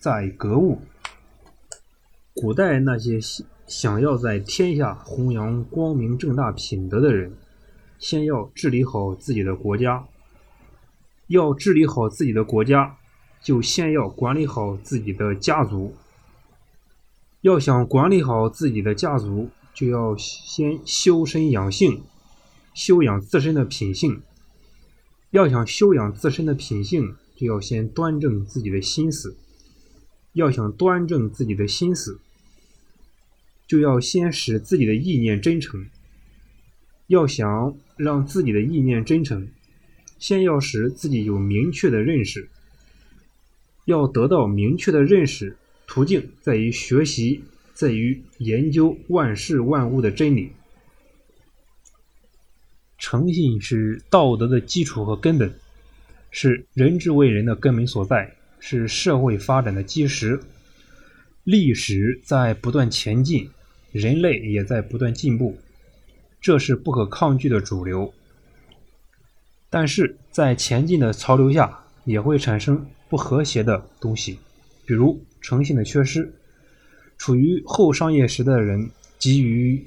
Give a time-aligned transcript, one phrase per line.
[0.00, 0.80] 在格物。
[2.32, 3.20] 古代那些
[3.66, 7.34] 想要在天下弘扬光明正大品德的人，
[7.98, 10.06] 先要治理好自己的国家。
[11.26, 12.96] 要治理好自己的国家，
[13.42, 15.94] 就先要管理好自己的家族。
[17.42, 22.02] 要想管理好自己的家族，就要先修身养性，
[22.72, 24.22] 修养自身的品性。
[25.30, 29.36] 要想修养自身的品性，就要先端正自己的心思。
[30.32, 32.20] 要想端正自己的心思，
[33.66, 35.86] 就要先使自己的意念真诚。
[37.08, 39.48] 要想让自己的意念真诚，
[40.18, 42.48] 先要使自己有明确的认识。
[43.86, 45.56] 要得到明确的认识，
[45.88, 47.42] 途径在于学习，
[47.74, 50.52] 在于研究万事万物的真理。
[52.96, 55.52] 诚信是道德的基础和根本，
[56.30, 58.36] 是人之为人的根本所在。
[58.60, 60.40] 是社会发展的基石。
[61.42, 63.50] 历史在不断前进，
[63.90, 65.58] 人类也在不断进步，
[66.40, 68.12] 这是不可抗拒的主流。
[69.70, 74.38] 但是在前进的潮流下，也会产生不和谐的东西，
[74.84, 76.32] 比如诚信的缺失。
[77.16, 79.84] 处于后商业时代的人急于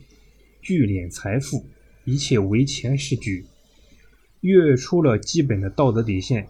[0.61, 1.65] 聚敛财富，
[2.03, 3.45] 一切唯钱是举，
[4.41, 6.47] 越出了基本的道德底线，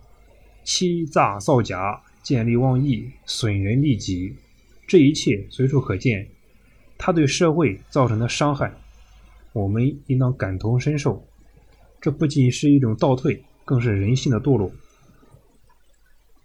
[0.63, 2.01] 欺诈造假。
[2.23, 4.33] 见利忘义，损人利己，
[4.87, 6.27] 这一切随处可见。
[6.97, 8.73] 他对社会造成的伤害，
[9.51, 11.23] 我们应当感同身受。
[11.99, 14.71] 这不仅是一种倒退，更是人性的堕落。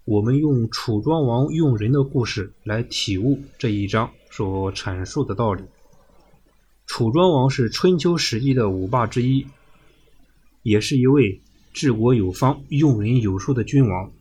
[0.03, 5.63] 我们用楚庄王用人的故事来体悟这一章所阐述的道理。
[6.87, 9.45] 楚庄王是春秋时期的五霸之一，
[10.63, 11.39] 也是一位
[11.71, 14.11] 治国有方、用人有术的君王。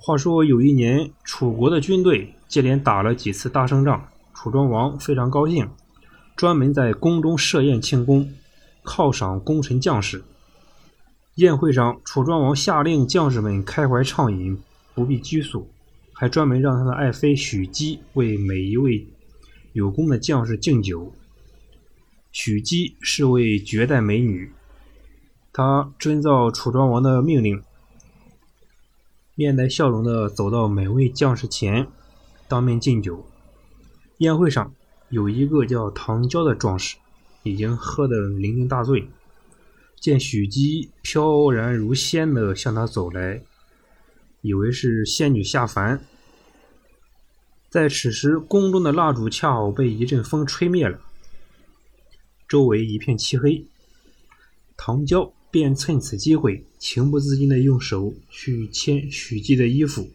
[0.00, 5.68] 话说有一年，楚国的军队接连打了几次大胜仗，楚庄王非常高兴，
[6.36, 8.32] 专门在宫中设宴庆功，
[8.84, 10.22] 犒赏功臣将士。
[11.34, 14.56] 宴会上，楚庄王下令将士们开怀畅饮，
[14.94, 15.68] 不必拘束，
[16.12, 19.04] 还专门让他的爱妃许姬为每一位
[19.72, 21.12] 有功的将士敬酒。
[22.30, 24.52] 许姬是位绝代美女，
[25.52, 27.60] 她遵照楚庄王的命令。
[29.38, 31.86] 面带笑容地走到每位将士前，
[32.48, 33.24] 当面敬酒。
[34.16, 34.74] 宴会上
[35.10, 36.96] 有一个叫唐娇的壮士，
[37.44, 39.08] 已经喝得酩酊大醉，
[40.00, 43.40] 见许姬飘然如仙的向他走来，
[44.40, 46.04] 以为是仙女下凡。
[47.70, 50.98] 在此时，宫中的蜡烛恰好被一阵风吹灭了，
[52.48, 53.64] 周围一片漆黑。
[54.76, 55.32] 唐娇。
[55.50, 60.08] 便趁此机会，情不自禁地用手去牵许姬的衣服。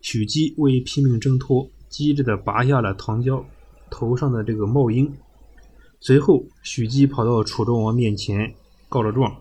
[0.00, 3.44] 许姬为拼命挣脱，机智地拔下了唐娇
[3.90, 5.12] 头上的这个帽缨。
[5.98, 8.54] 随后，许姬跑到楚庄王面前
[8.88, 9.36] 告了状：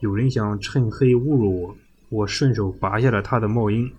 [0.00, 1.76] 有人想趁黑侮辱我，
[2.10, 3.92] 我顺手拔下了他的帽缨，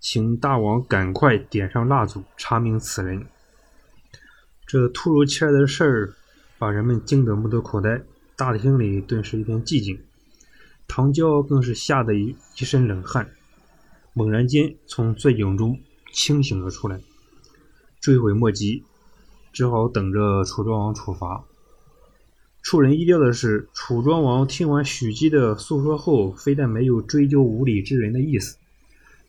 [0.00, 3.24] 请大王赶快点上蜡烛，查明此人。
[4.66, 6.14] 这突如其来的事儿，
[6.58, 8.02] 把人们惊得目瞪口呆。
[8.36, 10.00] 大厅里顿时一片寂静，
[10.88, 13.30] 唐娇更是吓得一一身冷汗，
[14.12, 15.78] 猛然间从醉酒中
[16.12, 17.00] 清醒了出来，
[18.00, 18.82] 追悔莫及，
[19.52, 21.44] 只好等着楚庄王处罚。
[22.60, 28.56] 出人意料的是，楚庄王听完许姬的诉说后，非但没有追究无礼之人的意思，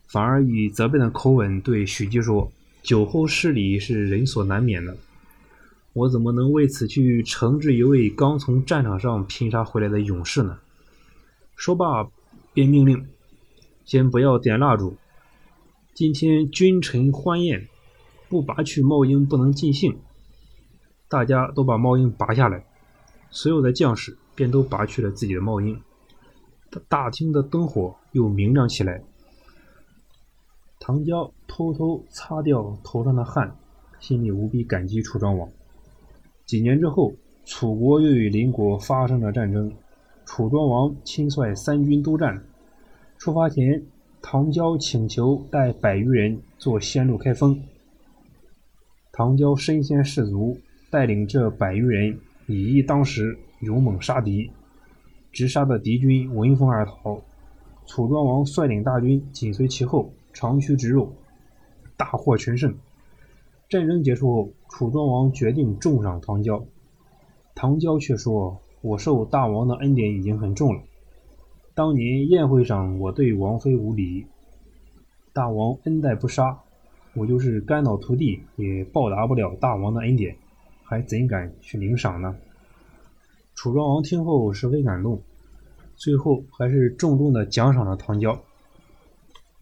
[0.07, 2.51] 反而以责备的口吻对许姬说
[2.81, 4.97] ：“酒后失礼是人所难免的。”
[5.95, 10.59] 我怎么能为此去惩治一位刚从战场上拼杀回来的勇士呢？
[11.55, 12.09] 说罢，
[12.53, 13.07] 便命令
[13.85, 14.97] ：“先不要点蜡烛。
[15.93, 17.69] 今天君臣欢宴，
[18.27, 19.97] 不拔去帽缨不能尽兴。”
[21.07, 22.65] 大家都把帽缨拔下来，
[23.29, 25.81] 所有的将士便都拔去了自己的帽缨。
[26.89, 29.01] 大厅的灯火又明亮起来。
[30.77, 33.55] 唐娇偷偷擦掉头上的汗，
[34.01, 35.49] 心里无比感激楚庄王。
[36.45, 37.11] 几年之后，
[37.43, 39.71] 楚国又与邻国发生了战争。
[40.25, 42.43] 楚庄王亲率三军督战，
[43.17, 43.83] 出发前，
[44.21, 47.59] 唐娇请求带百余人做先路开封。
[49.11, 50.59] 唐娇身先士卒，
[50.91, 54.51] 带领这百余人以一当十，勇猛杀敌，
[55.31, 57.19] 直杀的敌军闻风而逃。
[57.87, 61.11] 楚庄王率领大军紧随其后，长驱直入，
[61.97, 62.75] 大获全胜。
[63.67, 66.65] 战争结束后，楚庄王决定重赏唐娇，
[67.55, 70.81] 唐娇却说：“我受大王的恩典已经很重了。
[71.73, 74.27] 当年宴会上，我对王妃无礼，
[75.33, 76.59] 大王恩待不杀，
[77.15, 80.35] 我就是肝脑涂地也报答不了大王的恩典，
[80.83, 82.35] 还怎敢去领赏呢？”
[83.55, 85.21] 楚庄王听后十分感动。
[85.97, 88.37] 最后还是重重的奖赏了唐娇。